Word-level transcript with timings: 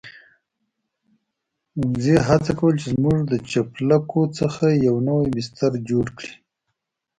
وزې 1.89 2.15
هڅه 2.27 2.51
کوله 2.57 2.77
چې 2.81 2.87
زموږ 2.95 3.19
د 3.31 3.33
چپلکو 3.51 4.21
څخه 4.39 4.65
يو 4.87 4.95
نوی 5.09 5.27
بستر 5.35 5.71
جوړ 5.89 6.05
کړي. 6.17 6.33